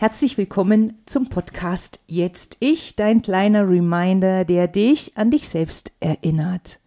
Herzlich 0.00 0.38
willkommen 0.38 0.96
zum 1.06 1.28
Podcast 1.28 1.98
Jetzt 2.06 2.58
Ich, 2.60 2.94
dein 2.94 3.20
kleiner 3.20 3.68
Reminder, 3.68 4.44
der 4.44 4.68
dich 4.68 5.16
an 5.16 5.32
dich 5.32 5.48
selbst 5.48 5.90
erinnert, 5.98 6.78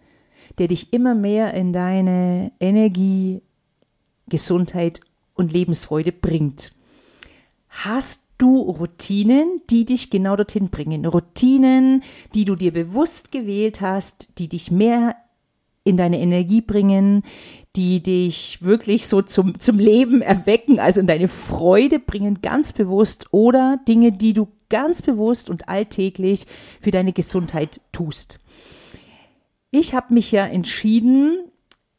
der 0.59 0.69
dich 0.69 0.93
immer 0.93 1.13
mehr 1.13 1.53
in 1.53 1.74
deine 1.74 2.53
Energie, 2.61 3.42
Gesundheit 4.29 5.01
und 5.33 5.51
Lebensfreude 5.51 6.13
bringt. 6.13 6.71
Hast 7.67 8.23
du 8.38 8.58
Routinen, 8.62 9.62
die 9.70 9.84
dich 9.84 10.09
genau 10.09 10.38
dorthin 10.38 10.70
bringen? 10.70 11.05
Routinen, 11.05 12.04
die 12.34 12.46
du 12.46 12.55
dir 12.55 12.71
bewusst 12.71 13.34
gewählt 13.34 13.82
hast, 13.82 14.39
die 14.39 14.48
dich 14.48 14.71
mehr 14.71 15.18
in 15.84 15.98
deine 15.98 16.20
Energie 16.20 16.61
bringen, 16.61 17.23
die 17.75 18.04
dich 18.04 18.61
wirklich 18.61 19.07
so 19.07 19.21
zum, 19.21 19.59
zum 19.59 19.80
Leben 19.80 20.21
erwecken, 20.21 20.80
also 20.80 21.00
in 21.00 21.07
deine 21.07 21.27
Freude 21.27 22.00
bringen, 22.00 22.41
ganz 22.41 22.73
bewusst, 22.73 23.27
oder 23.31 23.80
Dinge, 23.88 24.12
die 24.12 24.34
du 24.34 24.48
ganz 24.70 25.02
bewusst 25.02 25.49
und 25.49 25.70
alltäglich 25.70 26.48
für 26.80 26.91
deine 26.91 27.13
Gesundheit 27.13 27.81
tust. 27.91 28.39
Ich 29.72 29.94
habe 29.94 30.13
mich 30.13 30.31
ja 30.31 30.45
entschieden, 30.45 31.39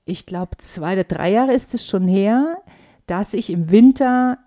ich 0.04 0.26
glaube 0.26 0.58
zwei 0.58 0.92
oder 0.92 1.04
drei 1.04 1.30
Jahre 1.30 1.52
ist 1.52 1.74
es 1.74 1.86
schon 1.86 2.06
her, 2.06 2.58
dass 3.06 3.34
ich 3.34 3.50
im 3.50 3.70
Winter 3.70 4.38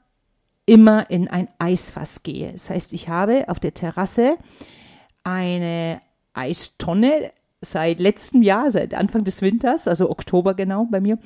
immer 0.65 1.09
in 1.09 1.27
ein 1.27 1.47
Eisfass 1.59 2.23
gehe. 2.23 2.51
Das 2.51 2.69
heißt, 2.69 2.93
ich 2.93 3.09
habe 3.09 3.45
auf 3.47 3.59
der 3.59 3.73
Terrasse 3.73 4.37
eine 5.23 6.01
Eistonne, 6.33 7.31
seit 7.61 7.99
letztem 7.99 8.41
Jahr, 8.41 8.69
seit 8.71 8.93
Anfang 8.93 9.23
des 9.23 9.41
Winters, 9.41 9.87
also 9.87 10.09
Oktober 10.09 10.53
genau 10.53 10.85
bei 10.85 11.01
mir, 11.01 11.17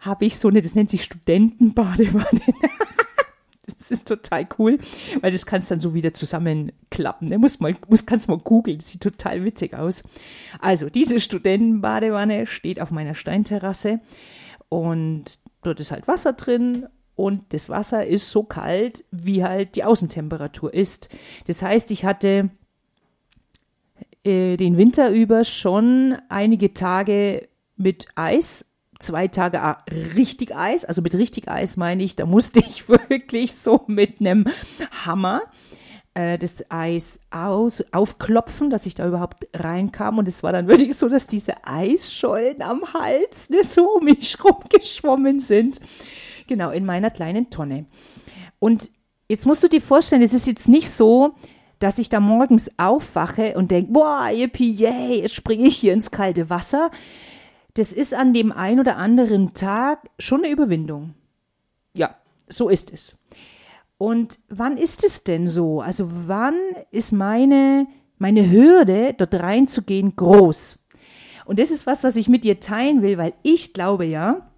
habe 0.00 0.24
ich 0.24 0.38
so 0.38 0.48
eine, 0.48 0.60
das 0.60 0.74
nennt 0.74 0.90
sich 0.90 1.04
Studentenbadewanne. 1.04 2.40
das 3.66 3.90
ist 3.90 4.08
total 4.08 4.46
cool, 4.58 4.78
weil 5.20 5.32
das 5.32 5.46
kannst 5.46 5.70
dann 5.70 5.80
so 5.80 5.94
wieder 5.94 6.14
zusammenklappen. 6.14 7.28
Ne? 7.28 7.38
Muss 7.38 7.60
mal, 7.60 7.76
muss, 7.88 8.06
kannst 8.06 8.28
mal 8.28 8.38
googeln, 8.38 8.80
sieht 8.80 9.02
total 9.02 9.44
witzig 9.44 9.74
aus. 9.74 10.02
Also, 10.60 10.90
diese 10.90 11.20
Studentenbadewanne 11.20 12.46
steht 12.46 12.80
auf 12.80 12.90
meiner 12.90 13.14
Steinterrasse 13.14 14.00
und 14.68 15.38
dort 15.62 15.80
ist 15.80 15.92
halt 15.92 16.08
Wasser 16.08 16.32
drin 16.32 16.86
und 17.16 17.52
das 17.52 17.68
Wasser 17.68 18.06
ist 18.06 18.30
so 18.30 18.42
kalt, 18.42 19.04
wie 19.10 19.44
halt 19.44 19.76
die 19.76 19.84
Außentemperatur 19.84 20.72
ist. 20.72 21.08
Das 21.46 21.62
heißt, 21.62 21.90
ich 21.90 22.04
hatte 22.04 22.50
äh, 24.24 24.56
den 24.56 24.76
Winter 24.76 25.10
über 25.10 25.44
schon 25.44 26.16
einige 26.28 26.74
Tage 26.74 27.48
mit 27.76 28.06
Eis, 28.14 28.64
zwei 28.98 29.28
Tage 29.28 29.76
richtig 30.16 30.54
Eis. 30.54 30.84
Also 30.84 31.02
mit 31.02 31.14
richtig 31.14 31.48
Eis 31.48 31.76
meine 31.76 32.02
ich, 32.02 32.16
da 32.16 32.26
musste 32.26 32.60
ich 32.60 32.88
wirklich 33.08 33.54
so 33.54 33.82
mit 33.86 34.20
einem 34.20 34.46
Hammer 35.04 35.42
äh, 36.14 36.38
das 36.38 36.64
Eis 36.70 37.20
aus, 37.30 37.84
aufklopfen, 37.92 38.70
dass 38.70 38.86
ich 38.86 38.94
da 38.94 39.06
überhaupt 39.06 39.46
reinkam. 39.52 40.18
Und 40.18 40.28
es 40.28 40.42
war 40.42 40.52
dann 40.52 40.68
wirklich 40.68 40.96
so, 40.96 41.08
dass 41.08 41.26
diese 41.26 41.64
Eisschollen 41.66 42.62
am 42.62 42.94
Hals 42.94 43.50
ne, 43.50 43.62
so 43.62 43.96
um 43.96 44.04
mich 44.04 44.36
rumgeschwommen 44.44 45.40
sind. 45.40 45.80
Genau, 46.46 46.70
in 46.70 46.86
meiner 46.86 47.10
kleinen 47.10 47.50
Tonne. 47.50 47.86
Und 48.58 48.90
jetzt 49.28 49.46
musst 49.46 49.62
du 49.62 49.68
dir 49.68 49.80
vorstellen, 49.80 50.22
es 50.22 50.34
ist 50.34 50.46
jetzt 50.46 50.68
nicht 50.68 50.90
so, 50.90 51.34
dass 51.84 51.98
ich 51.98 52.08
da 52.08 52.18
morgens 52.18 52.70
aufwache 52.78 53.58
und 53.58 53.70
denke, 53.70 53.92
boah, 53.92 54.30
yippie, 54.32 54.72
yay, 54.72 55.20
jetzt 55.20 55.34
springe 55.34 55.66
ich 55.66 55.76
hier 55.76 55.92
ins 55.92 56.10
kalte 56.10 56.48
Wasser. 56.48 56.90
Das 57.74 57.92
ist 57.92 58.14
an 58.14 58.32
dem 58.32 58.52
ein 58.52 58.80
oder 58.80 58.96
anderen 58.96 59.52
Tag 59.52 59.98
schon 60.18 60.42
eine 60.42 60.50
Überwindung. 60.50 61.12
Ja, 61.94 62.16
so 62.48 62.70
ist 62.70 62.90
es. 62.90 63.18
Und 63.98 64.38
wann 64.48 64.78
ist 64.78 65.04
es 65.04 65.24
denn 65.24 65.46
so? 65.46 65.82
Also 65.82 66.08
wann 66.26 66.58
ist 66.90 67.12
meine, 67.12 67.86
meine 68.16 68.50
Hürde, 68.50 69.12
dort 69.12 69.34
reinzugehen, 69.34 70.16
groß? 70.16 70.78
Und 71.44 71.58
das 71.58 71.70
ist 71.70 71.86
was, 71.86 72.02
was 72.02 72.16
ich 72.16 72.30
mit 72.30 72.44
dir 72.44 72.60
teilen 72.60 73.02
will, 73.02 73.18
weil 73.18 73.34
ich 73.42 73.74
glaube 73.74 74.06
ja, 74.06 74.50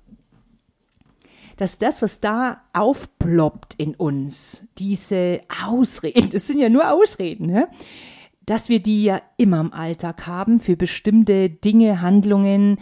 dass 1.57 1.79
das, 1.79 2.03
was 2.03 2.21
da 2.21 2.63
aufploppt 2.73 3.75
in 3.79 3.95
uns, 3.95 4.67
diese 4.79 5.41
Ausreden, 5.65 6.31
das 6.31 6.47
sind 6.47 6.61
ja 6.61 6.69
nur 6.69 6.93
Ausreden, 6.93 7.47
ne? 7.47 7.69
dass 8.45 8.69
wir 8.69 8.81
die 8.81 9.05
ja 9.05 9.21
immer 9.37 9.61
im 9.61 9.73
Alltag 9.73 10.27
haben 10.27 10.61
für 10.61 10.77
bestimmte 10.77 11.51
Dinge, 11.51 12.01
Handlungen, 12.01 12.79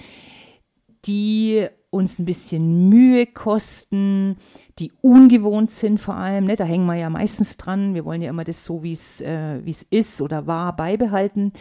die 1.06 1.66
uns 1.90 2.18
ein 2.18 2.26
bisschen 2.26 2.88
Mühe 2.88 3.26
kosten, 3.26 4.36
die 4.78 4.92
ungewohnt 5.00 5.70
sind 5.70 5.98
vor 5.98 6.16
allem. 6.16 6.44
Ne? 6.44 6.56
Da 6.56 6.64
hängen 6.64 6.86
wir 6.86 6.96
ja 6.96 7.08
meistens 7.08 7.56
dran. 7.56 7.94
Wir 7.94 8.04
wollen 8.04 8.20
ja 8.20 8.30
immer 8.30 8.44
das 8.44 8.64
so, 8.64 8.82
wie 8.82 8.92
äh, 8.92 9.64
wie 9.64 9.70
es 9.70 9.84
ist 9.84 10.20
oder 10.20 10.46
war, 10.46 10.74
beibehalten. 10.76 11.52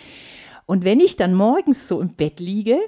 Und 0.66 0.84
wenn 0.84 1.00
ich 1.00 1.16
dann 1.16 1.34
morgens 1.36 1.88
so 1.88 2.02
im 2.02 2.16
Bett 2.16 2.40
liege 2.40 2.80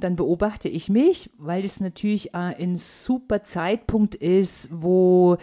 dann 0.00 0.16
beobachte 0.16 0.68
ich 0.68 0.88
mich, 0.88 1.30
weil 1.38 1.64
es 1.64 1.80
natürlich 1.80 2.34
äh, 2.34 2.38
ein 2.38 2.76
super 2.76 3.42
Zeitpunkt 3.42 4.14
ist, 4.14 4.68
wo, 4.72 5.36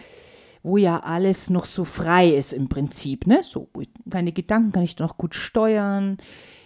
wo 0.62 0.76
ja 0.76 1.00
alles 1.00 1.50
noch 1.50 1.64
so 1.64 1.84
frei 1.84 2.28
ist 2.28 2.52
im 2.52 2.68
Prinzip. 2.68 3.26
Ne? 3.26 3.40
So, 3.42 3.68
meine 4.04 4.30
Gedanken 4.32 4.70
kann 4.72 4.82
ich 4.82 4.98
noch 4.98 5.16
gut 5.16 5.34
steuern. 5.34 6.18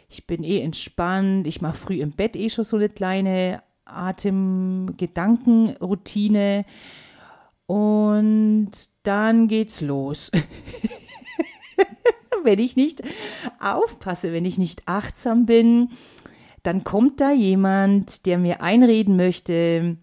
Ich 0.09 0.27
bin 0.27 0.45
eh 0.45 0.61
entspannt. 0.61 1.47
Ich 1.47 1.63
mache 1.63 1.77
früh 1.77 2.01
im 2.01 2.13
Bett 2.13 2.37
eh 2.37 2.51
schon 2.51 2.65
so 2.65 2.77
eine 2.77 2.89
kleine 2.89 3.63
Atem-Gedanken-Routine. 3.85 6.65
Und 7.67 8.73
dann 9.05 9.47
geht's 9.49 9.81
los. 9.81 10.31
wenn 12.45 12.59
ich 12.59 12.77
nicht 12.77 13.03
aufpasse, 13.61 14.33
wenn 14.33 14.45
ich 14.45 14.59
nicht 14.59 14.83
achtsam 14.87 15.47
bin, 15.47 15.91
dann 16.63 16.85
kommt 16.85 17.21
da 17.21 17.33
jemand, 17.33 18.27
der 18.27 18.39
mir 18.39 18.63
einreden 18.63 19.17
möchte, 19.17 19.97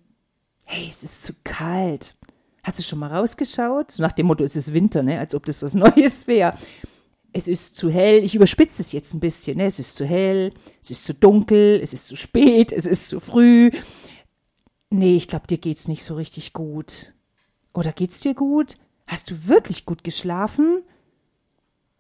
hey, 0.65 0.87
es 0.89 1.03
ist 1.03 1.23
zu 1.23 1.33
kalt. 1.43 2.15
Hast 2.63 2.79
du 2.79 2.83
schon 2.83 2.99
mal 2.99 3.13
rausgeschaut? 3.13 3.95
Nach 3.99 4.11
dem 4.11 4.27
Motto, 4.27 4.43
es 4.43 4.55
ist 4.55 4.73
Winter, 4.73 5.01
ne? 5.01 5.19
als 5.19 5.33
ob 5.33 5.45
das 5.45 5.63
was 5.63 5.73
Neues 5.75 6.27
wäre. 6.27 6.57
Es 7.31 7.47
ist 7.47 7.75
zu 7.75 7.89
hell, 7.89 8.23
ich 8.23 8.35
überspitze 8.35 8.81
es 8.81 8.91
jetzt 8.91 9.13
ein 9.13 9.19
bisschen, 9.19 9.57
ne? 9.57 9.65
es 9.65 9.79
ist 9.79 9.95
zu 9.95 10.05
hell, 10.05 10.51
es 10.81 10.91
ist 10.91 11.05
zu 11.05 11.13
dunkel, 11.13 11.79
es 11.81 11.93
ist 11.93 12.07
zu 12.07 12.15
spät, 12.15 12.71
es 12.71 12.85
ist 12.85 13.07
zu 13.07 13.19
früh. 13.19 13.71
Nee, 14.89 15.15
ich 15.15 15.27
glaube, 15.27 15.47
dir 15.47 15.59
geht's 15.59 15.87
nicht 15.87 16.03
so 16.03 16.15
richtig 16.15 16.53
gut. 16.53 17.13
Oder 17.73 17.91
geht's 17.91 18.21
dir 18.21 18.33
gut? 18.33 18.77
Hast 19.05 19.29
du 19.29 19.47
wirklich 19.47 19.85
gut 19.85 20.03
geschlafen? 20.03 20.83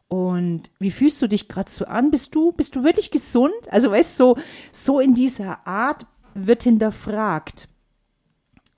Und 0.09 0.71
wie 0.79 0.91
fühlst 0.91 1.21
du 1.21 1.27
dich 1.27 1.47
gerade 1.47 1.69
so 1.69 1.85
an? 1.85 2.11
Bist 2.11 2.35
du, 2.35 2.51
bist 2.51 2.75
du 2.75 2.83
wirklich 2.83 3.11
gesund? 3.11 3.53
Also, 3.69 3.91
weißt 3.91 4.19
du, 4.19 4.23
so, 4.23 4.37
so 4.71 4.99
in 4.99 5.13
dieser 5.13 5.65
Art 5.65 6.05
wird 6.33 6.63
hinterfragt. 6.63 7.69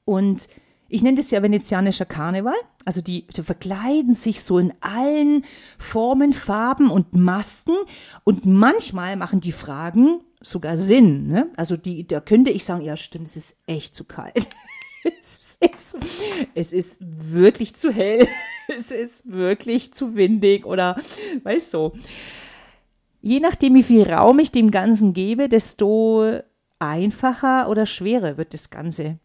Und 0.06 0.48
ich 0.90 1.04
nenne 1.04 1.18
das 1.18 1.32
ja 1.32 1.42
venezianischer 1.42 2.06
Karneval. 2.06 2.54
Also 2.84 3.02
die, 3.02 3.26
die 3.28 3.44
verkleiden 3.44 4.14
sich 4.14 4.42
so 4.42 4.60
in 4.60 4.74
allen 4.82 5.46
Formen, 5.78 6.34
Farben 6.34 6.92
und 6.92 7.14
Masken. 7.14 7.76
Und 8.26 8.46
manchmal 8.46 9.16
machen 9.16 9.40
die 9.40 9.54
Fragen 9.54 10.20
sogar 10.42 10.76
Sinn. 10.76 11.28
Ne? 11.28 11.50
Also 11.56 11.78
die, 11.78 12.06
da 12.06 12.20
könnte 12.20 12.52
ich 12.52 12.66
sagen, 12.66 12.84
ja 12.84 12.98
stimmt, 12.98 13.28
es 13.28 13.38
ist 13.38 13.58
echt 13.68 13.96
zu 13.96 14.04
kalt. 14.04 14.50
Es, 15.04 15.58
ist, 15.60 15.98
es 16.54 16.74
ist 16.74 16.98
wirklich 17.00 17.76
zu 17.76 17.92
hell. 17.92 18.28
es 18.68 18.92
ist 18.92 19.32
wirklich 19.32 19.94
zu 19.94 20.16
windig 20.16 20.66
oder 20.66 21.02
weißt 21.44 21.74
du. 21.74 21.94
Je 23.22 23.40
nachdem, 23.40 23.76
wie 23.76 23.84
viel 23.84 24.04
Raum 24.04 24.40
ich 24.40 24.52
dem 24.52 24.72
Ganzen 24.72 25.14
gebe, 25.14 25.48
desto 25.48 26.40
einfacher 26.80 27.70
oder 27.70 27.86
schwerer 27.86 28.38
wird 28.38 28.54
das 28.54 28.72
Ganze 28.72 29.20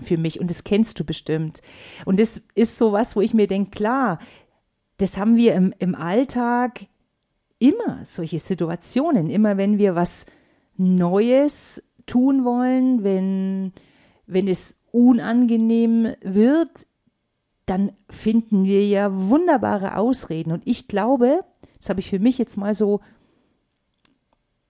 für 0.00 0.16
mich. 0.16 0.40
Und 0.40 0.50
das 0.50 0.62
kennst 0.62 1.00
du 1.00 1.04
bestimmt. 1.04 1.60
Und 2.04 2.20
das 2.20 2.42
ist 2.54 2.76
so 2.76 2.92
was, 2.92 3.16
wo 3.16 3.20
ich 3.20 3.34
mir 3.34 3.48
denke, 3.48 3.70
klar, 3.70 4.18
das 4.98 5.16
haben 5.16 5.36
wir 5.36 5.54
im, 5.54 5.74
im 5.78 5.94
Alltag 5.94 6.86
immer, 7.58 8.04
solche 8.04 8.38
Situationen. 8.38 9.30
Immer 9.30 9.56
wenn 9.56 9.78
wir 9.78 9.94
was 9.94 10.26
Neues 10.76 11.82
tun 12.06 12.44
wollen, 12.44 13.02
wenn, 13.02 13.72
wenn 14.26 14.46
es 14.46 14.79
unangenehm 14.92 16.14
wird, 16.22 16.86
dann 17.66 17.92
finden 18.08 18.64
wir 18.64 18.86
ja 18.86 19.10
wunderbare 19.12 19.96
Ausreden. 19.96 20.52
Und 20.52 20.66
ich 20.66 20.88
glaube, 20.88 21.44
das 21.78 21.88
habe 21.88 22.00
ich 22.00 22.10
für 22.10 22.18
mich 22.18 22.38
jetzt 22.38 22.56
mal 22.56 22.74
so 22.74 23.00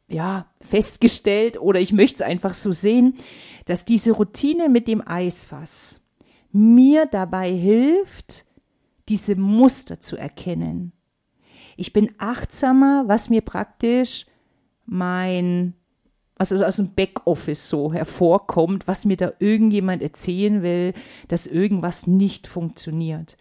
ja, 0.08 0.46
festgestellt 0.60 1.60
oder 1.60 1.80
ich 1.80 1.92
möchte 1.92 2.16
es 2.16 2.22
einfach 2.22 2.52
so 2.52 2.72
sehen, 2.72 3.16
dass 3.64 3.84
diese 3.84 4.12
Routine 4.12 4.68
mit 4.68 4.88
dem 4.88 5.06
Eisfass 5.06 6.00
mir 6.52 7.06
dabei 7.06 7.52
hilft, 7.52 8.44
diese 9.08 9.36
Muster 9.36 10.00
zu 10.00 10.16
erkennen. 10.16 10.92
Ich 11.76 11.92
bin 11.92 12.12
achtsamer, 12.18 13.04
was 13.06 13.30
mir 13.30 13.40
praktisch 13.40 14.26
mein 14.84 15.74
was 16.40 16.52
aus 16.52 16.76
dem 16.76 16.94
Backoffice 16.94 17.68
so 17.68 17.92
hervorkommt, 17.92 18.88
was 18.88 19.04
mir 19.04 19.18
da 19.18 19.32
irgendjemand 19.40 20.02
erzählen 20.02 20.62
will, 20.62 20.94
dass 21.28 21.46
irgendwas 21.46 22.06
nicht 22.06 22.46
funktioniert. 22.46 23.36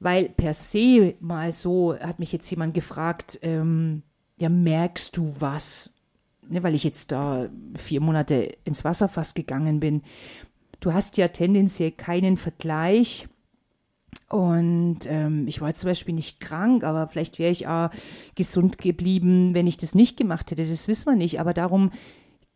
weil 0.00 0.30
per 0.30 0.54
se 0.54 1.14
mal 1.20 1.52
so 1.52 1.94
hat 1.94 2.18
mich 2.18 2.32
jetzt 2.32 2.50
jemand 2.50 2.72
gefragt, 2.72 3.38
ähm, 3.42 4.02
ja, 4.38 4.48
merkst 4.48 5.16
du 5.16 5.32
was? 5.38 5.90
Ne, 6.48 6.62
weil 6.62 6.74
ich 6.74 6.84
jetzt 6.84 7.12
da 7.12 7.48
vier 7.76 8.00
Monate 8.00 8.56
ins 8.64 8.84
Wasserfass 8.84 9.34
gegangen 9.34 9.78
bin. 9.78 10.02
Du 10.80 10.94
hast 10.94 11.18
ja 11.18 11.28
tendenziell 11.28 11.90
keinen 11.90 12.36
Vergleich. 12.36 13.28
Und 14.28 15.00
ähm, 15.06 15.46
ich 15.46 15.60
war 15.60 15.72
zum 15.74 15.88
Beispiel 15.88 16.14
nicht 16.14 16.40
krank, 16.40 16.82
aber 16.82 17.06
vielleicht 17.06 17.38
wäre 17.38 17.52
ich 17.52 17.68
auch 17.68 17.90
gesund 18.34 18.78
geblieben, 18.78 19.54
wenn 19.54 19.66
ich 19.66 19.76
das 19.76 19.94
nicht 19.94 20.16
gemacht 20.16 20.50
hätte. 20.50 20.62
Das 20.62 20.88
wissen 20.88 21.06
wir 21.06 21.16
nicht. 21.16 21.38
Aber 21.38 21.54
darum 21.54 21.92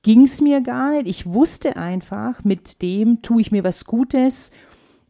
ging 0.03 0.23
es 0.23 0.41
mir 0.41 0.61
gar 0.63 0.93
nicht. 0.93 1.07
Ich 1.07 1.27
wusste 1.27 1.77
einfach, 1.77 2.43
mit 2.45 2.83
dem 2.83 3.23
tue 3.23 3.41
ich 3.41 3.53
mir 3.53 3.65
was 3.65 3.85
Gutes. 3.85 4.51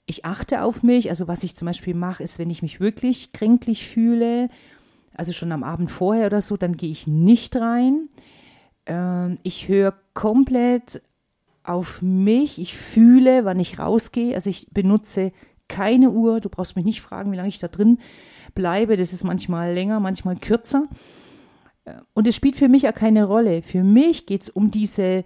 Ich 0.06 0.24
achte 0.24 0.62
auf 0.62 0.82
mich. 0.82 1.08
Also 1.08 1.28
was 1.28 1.44
ich 1.44 1.56
zum 1.56 1.66
Beispiel 1.66 1.94
mache, 1.94 2.22
ist, 2.22 2.38
wenn 2.38 2.50
ich 2.50 2.62
mich 2.62 2.80
wirklich 2.80 3.32
kränklich 3.32 3.86
fühle, 3.86 4.50
also 5.14 5.32
schon 5.32 5.52
am 5.52 5.62
Abend 5.62 5.90
vorher 5.90 6.26
oder 6.26 6.40
so, 6.40 6.56
dann 6.56 6.76
gehe 6.76 6.90
ich 6.90 7.06
nicht 7.06 7.56
rein. 7.56 8.08
Ähm, 8.86 9.38
ich 9.42 9.68
höre 9.68 9.94
komplett 10.14 11.02
auf 11.62 12.02
mich. 12.02 12.58
Ich 12.58 12.74
fühle, 12.74 13.44
wann 13.44 13.60
ich 13.60 13.78
rausgehe. 13.78 14.34
Also 14.34 14.50
ich 14.50 14.68
benutze 14.72 15.32
keine 15.70 16.10
Uhr. 16.10 16.40
Du 16.40 16.50
brauchst 16.50 16.76
mich 16.76 16.84
nicht 16.84 17.00
fragen, 17.00 17.32
wie 17.32 17.36
lange 17.36 17.48
ich 17.48 17.58
da 17.58 17.68
drin 17.68 17.98
bleibe. 18.54 18.96
Das 18.96 19.14
ist 19.14 19.24
manchmal 19.24 19.72
länger, 19.72 20.00
manchmal 20.00 20.36
kürzer. 20.36 20.88
Und 22.12 22.26
es 22.26 22.36
spielt 22.36 22.56
für 22.56 22.68
mich 22.68 22.82
ja 22.82 22.92
keine 22.92 23.24
Rolle. 23.24 23.62
Für 23.62 23.82
mich 23.82 24.26
geht 24.26 24.42
es 24.42 24.50
um 24.50 24.70
diese 24.70 25.24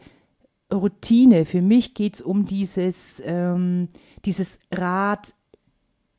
Routine. 0.73 1.44
Für 1.44 1.62
mich 1.62 1.94
geht 1.94 2.14
es 2.14 2.23
um 2.23 2.46
dieses, 2.46 3.23
ähm, 3.25 3.88
dieses 4.25 4.61
Rad 4.70 5.35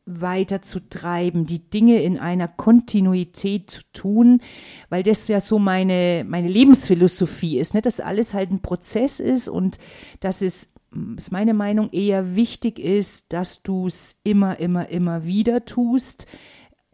weiter 0.05 0.61
zu 0.61 0.87
treiben, 0.87 1.47
die 1.47 1.67
Dinge 1.69 2.03
in 2.03 2.19
einer 2.19 2.47
Kontinuität 2.47 3.71
zu 3.71 3.81
tun, 3.91 4.41
weil 4.89 5.01
das 5.01 5.27
ja 5.27 5.41
so 5.41 5.57
meine, 5.57 6.23
meine 6.27 6.47
Lebensphilosophie 6.47 7.57
ist, 7.57 7.73
ne? 7.73 7.81
dass 7.81 7.99
alles 7.99 8.35
halt 8.35 8.51
ein 8.51 8.61
Prozess 8.61 9.19
ist 9.19 9.47
und 9.47 9.79
dass 10.19 10.43
es, 10.43 10.73
ist 11.17 11.31
meine 11.31 11.53
Meinung, 11.53 11.89
eher 11.91 12.35
wichtig 12.35 12.79
ist, 12.79 13.33
dass 13.33 13.63
du 13.63 13.87
es 13.87 14.19
immer, 14.23 14.59
immer, 14.59 14.89
immer 14.89 15.25
wieder 15.25 15.65
tust, 15.65 16.27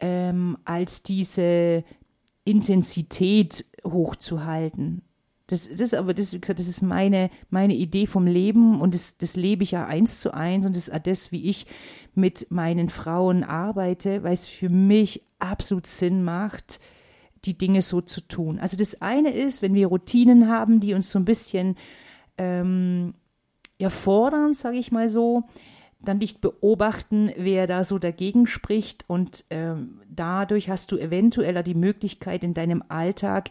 ähm, 0.00 0.58
als 0.64 1.02
diese 1.02 1.84
Intensität 2.44 3.66
hochzuhalten. 3.84 5.02
Das, 5.46 5.68
das 5.68 5.92
aber, 5.92 6.14
das, 6.14 6.32
wie 6.32 6.40
gesagt, 6.40 6.60
das 6.60 6.68
ist 6.68 6.82
meine, 6.82 7.30
meine 7.50 7.74
Idee 7.74 8.06
vom 8.06 8.26
Leben 8.26 8.80
und 8.80 8.94
das, 8.94 9.18
das 9.18 9.36
lebe 9.36 9.62
ich 9.62 9.72
ja 9.72 9.86
eins 9.86 10.20
zu 10.20 10.32
eins 10.32 10.64
und 10.64 10.74
das 10.74 10.88
ist 10.88 10.94
auch 10.94 10.98
das, 10.98 11.30
wie 11.30 11.48
ich 11.48 11.66
mit 12.14 12.50
meinen 12.50 12.88
Frauen 12.88 13.44
arbeite, 13.44 14.22
weil 14.22 14.32
es 14.32 14.46
für 14.46 14.68
mich 14.68 15.24
absolut 15.38 15.86
Sinn 15.86 16.24
macht, 16.24 16.80
die 17.44 17.58
Dinge 17.58 17.82
so 17.82 18.00
zu 18.00 18.20
tun. 18.20 18.58
Also 18.60 18.76
das 18.76 19.02
eine 19.02 19.32
ist, 19.34 19.62
wenn 19.62 19.74
wir 19.74 19.88
Routinen 19.88 20.48
haben, 20.48 20.80
die 20.80 20.94
uns 20.94 21.10
so 21.10 21.18
ein 21.18 21.24
bisschen 21.24 21.76
ähm, 22.38 23.14
ja, 23.78 23.90
fordern, 23.90 24.54
sage 24.54 24.78
ich 24.78 24.92
mal 24.92 25.08
so, 25.08 25.44
dann 26.00 26.18
nicht 26.18 26.40
beobachten, 26.40 27.30
wer 27.36 27.66
da 27.66 27.84
so 27.84 27.98
dagegen 27.98 28.46
spricht 28.46 29.04
und 29.08 29.44
ähm, 29.50 30.00
dadurch 30.08 30.68
hast 30.68 30.90
du 30.92 30.98
eventuell 30.98 31.62
die 31.62 31.74
Möglichkeit 31.74 32.44
in 32.44 32.54
deinem 32.54 32.82
Alltag 32.88 33.50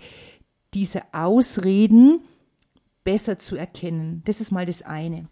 diese 0.74 1.02
Ausreden 1.14 2.22
besser 3.04 3.40
zu 3.40 3.56
erkennen. 3.56 4.22
Das 4.26 4.42
ist 4.42 4.52
mal 4.52 4.66
das 4.66 4.82
eine. 4.82 5.28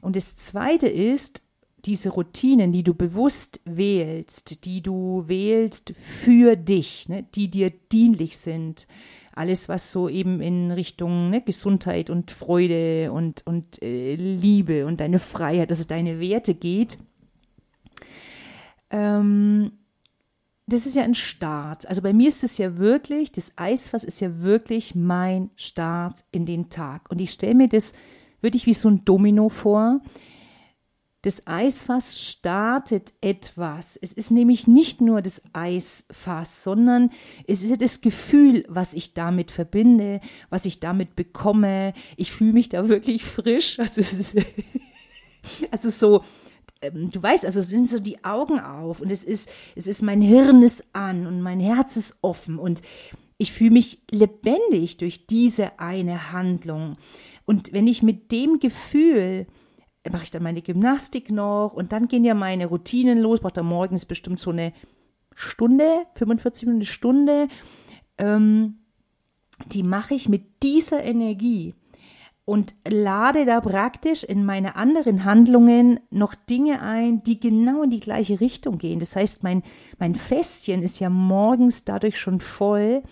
Und 0.00 0.16
das 0.16 0.36
zweite 0.36 0.88
ist, 0.88 1.42
diese 1.84 2.10
Routinen, 2.10 2.72
die 2.72 2.82
du 2.82 2.94
bewusst 2.94 3.60
wählst, 3.64 4.64
die 4.64 4.82
du 4.82 5.24
wählst 5.26 5.92
für 5.98 6.56
dich, 6.56 7.08
ne, 7.08 7.24
die 7.34 7.50
dir 7.50 7.70
dienlich 7.70 8.38
sind, 8.38 8.86
alles, 9.36 9.68
was 9.68 9.90
so 9.90 10.08
eben 10.08 10.40
in 10.40 10.70
Richtung 10.70 11.30
ne, 11.30 11.42
Gesundheit 11.42 12.10
und 12.10 12.30
Freude 12.30 13.12
und, 13.12 13.46
und 13.46 13.82
äh, 13.82 14.14
Liebe 14.14 14.86
und 14.86 15.00
deine 15.00 15.18
Freiheit, 15.18 15.70
also 15.70 15.84
deine 15.84 16.20
Werte 16.20 16.54
geht, 16.54 16.98
ähm, 18.90 19.72
das 20.66 20.86
ist 20.86 20.94
ja 20.94 21.02
ein 21.02 21.14
Start. 21.14 21.86
Also 21.86 22.00
bei 22.00 22.12
mir 22.12 22.28
ist 22.28 22.42
es 22.42 22.56
ja 22.56 22.78
wirklich, 22.78 23.32
das 23.32 23.52
Eisfass 23.56 24.04
ist 24.04 24.20
ja 24.20 24.40
wirklich 24.40 24.94
mein 24.94 25.50
Start 25.56 26.24
in 26.30 26.46
den 26.46 26.70
Tag. 26.70 27.10
Und 27.10 27.20
ich 27.20 27.32
stelle 27.32 27.54
mir 27.54 27.68
das 27.68 27.92
wirklich 28.40 28.64
wie 28.66 28.74
so 28.74 28.88
ein 28.88 29.04
Domino 29.04 29.50
vor. 29.50 30.00
Das 31.24 31.46
Eisfass 31.46 32.20
startet 32.20 33.14
etwas. 33.22 33.96
Es 33.96 34.12
ist 34.12 34.30
nämlich 34.30 34.66
nicht 34.66 35.00
nur 35.00 35.22
das 35.22 35.40
Eisfass, 35.54 36.62
sondern 36.62 37.10
es 37.46 37.62
ist 37.62 37.80
das 37.80 38.02
Gefühl, 38.02 38.66
was 38.68 38.92
ich 38.92 39.14
damit 39.14 39.50
verbinde, 39.50 40.20
was 40.50 40.66
ich 40.66 40.80
damit 40.80 41.16
bekomme. 41.16 41.94
Ich 42.18 42.30
fühle 42.30 42.52
mich 42.52 42.68
da 42.68 42.90
wirklich 42.90 43.24
frisch. 43.24 43.78
Also, 43.84 44.02
es 44.02 44.12
ist, 44.12 44.36
also 45.70 45.88
so, 45.88 46.24
ähm, 46.82 47.10
du 47.10 47.22
weißt, 47.22 47.46
also 47.46 47.62
sind 47.62 47.88
so 47.88 48.00
die 48.00 48.22
Augen 48.22 48.60
auf 48.60 49.00
und 49.00 49.10
es 49.10 49.24
ist, 49.24 49.48
es 49.74 49.86
ist 49.86 50.02
mein 50.02 50.20
Hirn 50.20 50.62
ist 50.62 50.84
an 50.92 51.26
und 51.26 51.40
mein 51.40 51.58
Herz 51.58 51.96
ist 51.96 52.18
offen 52.20 52.58
und 52.58 52.82
ich 53.38 53.50
fühle 53.50 53.70
mich 53.70 54.02
lebendig 54.10 54.98
durch 54.98 55.26
diese 55.26 55.78
eine 55.78 56.32
Handlung. 56.32 56.98
Und 57.46 57.72
wenn 57.72 57.86
ich 57.86 58.02
mit 58.02 58.30
dem 58.30 58.58
Gefühl 58.58 59.46
mache 60.12 60.24
ich 60.24 60.30
dann 60.30 60.42
meine 60.42 60.62
Gymnastik 60.62 61.30
noch 61.30 61.72
und 61.74 61.92
dann 61.92 62.08
gehen 62.08 62.24
ja 62.24 62.34
meine 62.34 62.66
Routinen 62.66 63.18
los. 63.18 63.40
Braucht 63.40 63.56
dann 63.56 63.66
morgens 63.66 64.04
bestimmt 64.04 64.38
so 64.38 64.50
eine 64.50 64.72
Stunde, 65.34 66.06
45 66.14 66.66
Minuten, 66.66 66.78
eine 66.78 66.86
Stunde. 66.86 67.48
Ähm, 68.18 68.78
die 69.72 69.82
mache 69.82 70.14
ich 70.14 70.28
mit 70.28 70.62
dieser 70.62 71.02
Energie 71.02 71.74
und 72.44 72.74
lade 72.86 73.46
da 73.46 73.60
praktisch 73.60 74.22
in 74.22 74.44
meine 74.44 74.76
anderen 74.76 75.24
Handlungen 75.24 76.00
noch 76.10 76.34
Dinge 76.34 76.82
ein, 76.82 77.22
die 77.22 77.40
genau 77.40 77.82
in 77.82 77.90
die 77.90 78.00
gleiche 78.00 78.40
Richtung 78.40 78.76
gehen. 78.76 79.00
Das 79.00 79.16
heißt, 79.16 79.42
mein, 79.42 79.62
mein 79.98 80.14
Fässchen 80.14 80.82
ist 80.82 81.00
ja 81.00 81.08
morgens 81.08 81.84
dadurch 81.84 82.18
schon 82.18 82.40
voll 82.40 83.02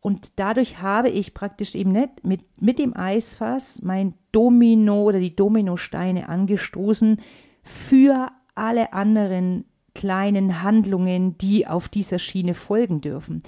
und 0.00 0.38
dadurch 0.38 0.80
habe 0.80 1.10
ich 1.10 1.34
praktisch 1.34 1.74
eben 1.74 1.92
nicht 1.92 2.24
mit, 2.24 2.40
mit 2.60 2.78
dem 2.78 2.96
Eisfass 2.96 3.82
mein 3.82 4.14
Domino 4.32 5.02
oder 5.02 5.20
die 5.20 5.36
Dominosteine 5.36 6.28
angestoßen 6.28 7.20
für 7.62 8.30
alle 8.54 8.92
anderen 8.92 9.64
kleinen 9.94 10.62
Handlungen, 10.62 11.36
die 11.36 11.66
auf 11.66 11.88
dieser 11.88 12.18
Schiene 12.18 12.54
folgen 12.54 13.00
dürfen. 13.00 13.42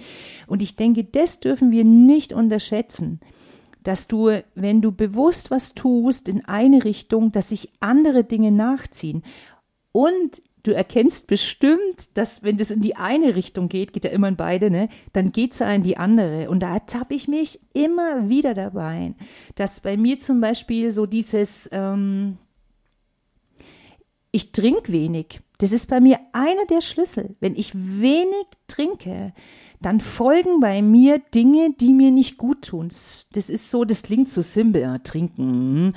Und 0.46 0.60
ich 0.60 0.76
denke, 0.76 1.04
das 1.04 1.40
dürfen 1.40 1.70
wir 1.70 1.84
nicht 1.84 2.32
unterschätzen, 2.32 3.20
dass 3.82 4.06
du, 4.06 4.42
wenn 4.54 4.82
du 4.82 4.92
bewusst 4.92 5.50
was 5.50 5.74
tust 5.74 6.28
in 6.28 6.44
eine 6.44 6.84
Richtung, 6.84 7.32
dass 7.32 7.48
sich 7.48 7.70
andere 7.80 8.24
Dinge 8.24 8.52
nachziehen. 8.52 9.22
Und 9.92 10.42
du 10.62 10.74
erkennst 10.74 11.26
bestimmt, 11.26 12.16
dass 12.16 12.42
wenn 12.42 12.56
das 12.56 12.70
in 12.70 12.80
die 12.80 12.96
eine 12.96 13.34
Richtung 13.34 13.68
geht, 13.68 13.92
geht 13.92 14.04
ja 14.04 14.10
immer 14.10 14.28
in 14.28 14.36
beide, 14.36 14.70
ne, 14.70 14.88
dann 15.12 15.32
geht's 15.32 15.58
ja 15.58 15.72
in 15.72 15.82
die 15.82 15.96
andere. 15.96 16.48
Und 16.50 16.60
da 16.60 16.74
ertappe 16.74 17.14
ich 17.14 17.28
mich 17.28 17.60
immer 17.74 18.28
wieder 18.28 18.54
dabei, 18.54 19.14
dass 19.54 19.80
bei 19.80 19.96
mir 19.96 20.18
zum 20.18 20.40
Beispiel 20.40 20.92
so 20.92 21.06
dieses, 21.06 21.68
ähm, 21.72 22.38
ich 24.30 24.52
trinke 24.52 24.92
wenig. 24.92 25.40
Das 25.58 25.72
ist 25.72 25.88
bei 25.88 26.00
mir 26.00 26.18
einer 26.32 26.66
der 26.66 26.80
Schlüssel. 26.80 27.36
Wenn 27.40 27.54
ich 27.54 27.72
wenig 27.74 28.46
trinke, 28.66 29.32
dann 29.80 30.00
folgen 30.00 30.60
bei 30.60 30.80
mir 30.80 31.20
Dinge, 31.34 31.74
die 31.78 31.92
mir 31.92 32.10
nicht 32.10 32.36
gut 32.38 32.62
tun. 32.62 32.88
Das, 32.88 33.50
ist 33.50 33.70
so, 33.70 33.84
das 33.84 34.02
klingt 34.02 34.28
so 34.28 34.42
simpel, 34.42 34.82
ja, 34.82 34.98
trinken. 34.98 35.94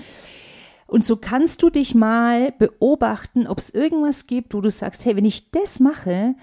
Und 0.87 1.03
so 1.03 1.17
kannst 1.17 1.63
du 1.63 1.69
dich 1.69 1.95
mal 1.95 2.51
beobachten, 2.51 3.47
ob 3.47 3.57
es 3.57 3.69
irgendwas 3.71 4.27
gibt, 4.27 4.53
wo 4.53 4.61
du 4.61 4.69
sagst, 4.69 5.05
hey, 5.05 5.15
wenn 5.15 5.25
ich 5.25 5.51
das 5.51 5.79
mache, 5.79 6.35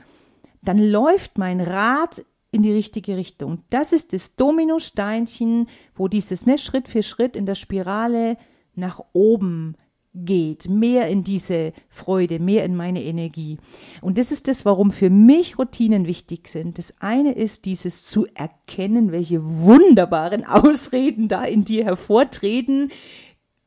dann 0.63 0.79
läuft 0.79 1.39
mein 1.39 1.61
Rad 1.61 2.25
in 2.51 2.63
die 2.63 2.73
richtige 2.73 3.17
Richtung. 3.17 3.65
Das 3.71 3.93
ist 3.93 4.13
das 4.13 4.37
Dominosteinchen, 4.37 5.69
wo 5.95 6.09
dieses 6.09 6.45
ne, 6.45 6.59
Schritt 6.59 6.89
für 6.89 7.03
Schritt 7.03 7.35
in 7.35 7.47
der 7.47 7.55
Spirale 7.55 8.37
nach 8.75 9.01
oben 9.13 9.77
geht, 10.15 10.69
mehr 10.69 11.09
in 11.09 11.25
diese 11.25 11.73
Freude, 11.89 12.39
mehr 12.39 12.65
in 12.65 12.77
meine 12.77 13.03
Energie. 13.03 13.59
Und 14.03 14.19
das 14.19 14.31
ist 14.31 14.47
das, 14.47 14.67
warum 14.67 14.91
für 14.91 15.09
mich 15.09 15.59
Routinen 15.59 16.07
wichtig 16.07 16.49
sind. 16.49 16.77
Das 16.77 17.01
eine 17.01 17.33
ist 17.33 17.65
dieses 17.65 18.05
zu 18.05 18.27
erkennen, 18.35 19.11
welche 19.11 19.43
wunderbaren 19.43 20.45
Ausreden 20.47 21.29
da 21.29 21.45
in 21.45 21.65
dir 21.65 21.85
hervortreten, 21.85 22.91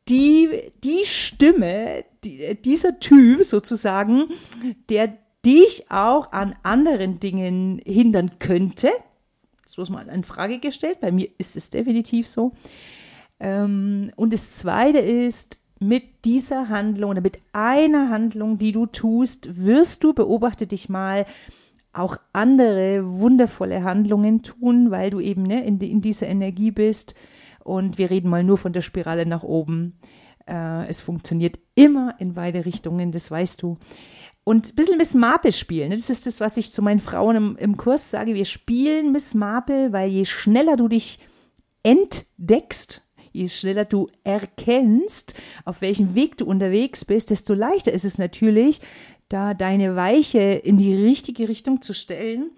die, 0.08 0.72
die 0.84 1.04
Stimme, 1.06 2.06
die, 2.24 2.56
dieser 2.64 3.00
Typ 3.00 3.44
sozusagen, 3.44 4.30
der 4.90 5.18
dich 5.46 5.86
auch 5.90 6.32
an 6.32 6.56
anderen 6.64 7.20
Dingen 7.20 7.82
hindern 7.86 8.40
könnte. 8.40 8.90
Das 9.64 9.78
muss 9.78 9.90
mal 9.90 10.08
in 10.08 10.24
Frage 10.24 10.60
gestellt. 10.60 11.00
Bei 11.02 11.12
mir 11.12 11.30
ist 11.38 11.56
es 11.56 11.70
definitiv 11.70 12.28
so. 12.28 12.54
Ähm, 13.40 14.12
und 14.16 14.34
das 14.34 14.54
zweite 14.54 15.00
ist, 15.00 15.60
mit 15.80 16.26
dieser 16.26 16.70
Handlung 16.70 17.12
oder 17.12 17.22
mit 17.22 17.40
einer 17.52 18.10
Handlung, 18.10 18.58
die 18.58 18.72
du 18.72 18.86
tust, 18.86 19.66
wirst 19.66 20.04
du, 20.04 20.14
beobachte 20.14 20.68
dich 20.68 20.90
mal, 20.90 21.26
auch 21.94 22.18
andere 22.34 23.02
wundervolle 23.20 23.84
Handlungen 23.84 24.42
tun, 24.42 24.92
weil 24.92 25.10
du 25.10 25.20
eben 25.20 25.44
ne, 25.44 25.66
in, 25.66 25.80
in 25.80 26.02
dieser 26.02 26.28
Energie 26.28 26.72
bist. 26.72 27.16
Und 27.66 27.98
wir 27.98 28.12
reden 28.12 28.30
mal 28.30 28.44
nur 28.44 28.60
von 28.60 28.74
der 28.74 28.82
Spirale 28.82 29.26
nach 29.26 29.42
oben. 29.42 29.98
Äh, 30.48 30.86
es 30.88 31.02
funktioniert 31.02 31.58
immer 31.74 32.14
in 32.20 32.36
beide 32.36 32.64
Richtungen, 32.64 33.12
das 33.12 33.32
weißt 33.32 33.60
du. 33.64 33.80
Und 34.44 34.70
ein 34.70 34.76
bisschen 34.76 35.00
Miss 35.00 35.16
Marple 35.16 35.52
spielen. 35.52 35.90
Das 35.90 36.12
ist 36.12 36.28
das, 36.28 36.40
was 36.40 36.58
ich 36.58 36.72
zu 36.72 36.84
meinen 36.84 37.00
Frauen 37.00 37.36
im, 37.36 37.58
im 37.58 37.76
Kurs 37.76 38.12
sage. 38.12 38.36
Wir 38.36 38.46
spielen 38.46 39.12
Miss 39.12 39.34
Marple, 39.34 39.92
weil 39.92 40.12
je 40.12 40.26
schneller 40.26 40.76
du 40.76 40.88
dich 40.88 41.20
entdeckst, 41.82 43.04
je 43.32 43.50
schneller 43.50 43.86
du 43.86 44.10
erkennst, 44.24 45.34
auf 45.66 45.82
welchem 45.82 46.14
Weg 46.14 46.38
du 46.38 46.46
unterwegs 46.46 47.04
bist, 47.04 47.32
desto 47.32 47.56
leichter 47.56 47.92
ist 47.92 48.06
es 48.06 48.20
natürlich, 48.20 48.80
da 49.28 49.56
deine 49.56 49.96
Weiche 49.96 50.40
in 50.40 50.78
die 50.78 50.94
richtige 50.94 51.50
Richtung 51.50 51.82
zu 51.82 51.96
stellen 51.96 52.52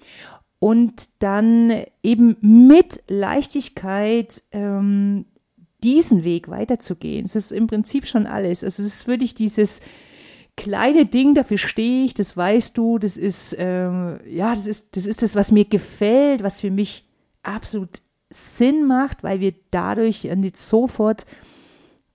und 0.60 1.10
dann 1.20 1.84
eben 2.02 2.38
mit 2.42 3.04
Leichtigkeit 3.08 4.42
ähm, 4.52 5.26
diesen 5.84 6.24
Weg 6.24 6.50
weiterzugehen. 6.50 7.26
Es 7.26 7.36
ist 7.36 7.52
im 7.52 7.68
Prinzip 7.68 8.08
schon 8.08 8.26
alles. 8.26 8.64
Also 8.64 8.82
es 8.82 8.88
ist 8.88 9.08
wirklich 9.08 9.36
dieses 9.36 9.82
kleine 10.56 11.06
Ding, 11.06 11.36
dafür 11.36 11.60
stehe 11.60 12.06
ich, 12.06 12.16
das 12.16 12.36
weißt 12.36 12.78
du, 12.78 12.98
das 12.98 13.16
ist, 13.16 13.56
ähm, 13.60 14.20
ja, 14.28 14.54
das 14.56 14.66
ist, 14.66 14.98
das 14.98 15.06
ist 15.06 15.22
das, 15.22 15.36
was 15.36 15.52
mir 15.52 15.66
gefällt, 15.66 16.42
was 16.42 16.62
für 16.62 16.72
mich 16.72 17.06
absolut 17.44 18.02
Sinn 18.30 18.86
macht, 18.86 19.24
weil 19.24 19.40
wir 19.40 19.54
dadurch 19.72 20.24
nicht 20.24 20.58
sofort 20.58 21.26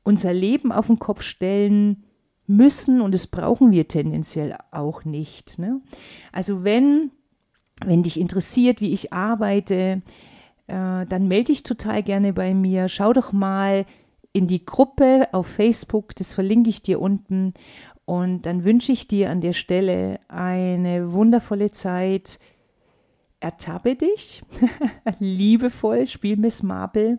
unser 0.02 0.34
Leben 0.34 0.72
auf 0.72 0.88
den 0.88 0.98
Kopf 0.98 1.22
stellen 1.22 2.04
müssen 2.48 3.00
und 3.00 3.14
das 3.14 3.28
brauchen 3.28 3.70
wir 3.70 3.86
tendenziell 3.88 4.56
auch 4.72 5.04
nicht. 5.04 5.58
Ne? 5.58 5.80
Also 6.32 6.64
wenn, 6.64 7.12
wenn 7.86 8.02
dich 8.02 8.18
interessiert, 8.18 8.80
wie 8.80 8.92
ich 8.92 9.12
arbeite, 9.12 10.02
äh, 10.66 11.06
dann 11.06 11.28
melde 11.28 11.52
dich 11.52 11.62
total 11.62 12.02
gerne 12.02 12.32
bei 12.32 12.54
mir. 12.54 12.88
Schau 12.88 13.12
doch 13.12 13.32
mal 13.32 13.86
in 14.32 14.46
die 14.46 14.64
Gruppe 14.64 15.28
auf 15.32 15.46
Facebook, 15.46 16.16
das 16.16 16.32
verlinke 16.32 16.70
ich 16.70 16.82
dir 16.82 17.00
unten. 17.00 17.52
Und 18.04 18.46
dann 18.46 18.64
wünsche 18.64 18.92
ich 18.92 19.06
dir 19.06 19.30
an 19.30 19.40
der 19.40 19.52
Stelle 19.52 20.20
eine 20.28 21.12
wundervolle 21.12 21.70
Zeit. 21.70 22.38
Ertappe 23.40 23.96
dich, 23.96 24.42
liebevoll, 25.18 26.06
spiel 26.06 26.36
Miss 26.36 26.62
Marple 26.62 27.18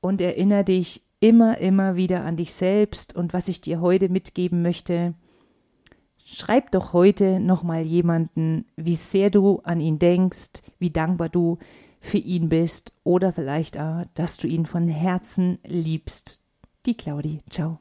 und 0.00 0.20
erinnere 0.20 0.64
dich 0.64 1.06
immer, 1.20 1.58
immer 1.58 1.96
wieder 1.96 2.24
an 2.24 2.36
dich 2.36 2.52
selbst. 2.52 3.14
Und 3.14 3.32
was 3.32 3.48
ich 3.48 3.60
dir 3.60 3.80
heute 3.80 4.08
mitgeben 4.08 4.62
möchte, 4.62 5.14
schreib 6.32 6.70
doch 6.70 6.92
heute 6.92 7.40
nochmal 7.40 7.82
jemanden, 7.82 8.66
wie 8.76 8.96
sehr 8.96 9.30
du 9.30 9.60
an 9.60 9.80
ihn 9.80 9.98
denkst, 9.98 10.62
wie 10.78 10.90
dankbar 10.90 11.28
du 11.28 11.58
für 12.00 12.18
ihn 12.18 12.48
bist 12.48 12.92
oder 13.04 13.32
vielleicht 13.32 13.78
auch, 13.78 14.04
dass 14.14 14.36
du 14.36 14.46
ihn 14.46 14.66
von 14.66 14.88
Herzen 14.88 15.58
liebst. 15.64 16.40
Die 16.86 16.96
Claudi. 16.96 17.40
Ciao. 17.50 17.80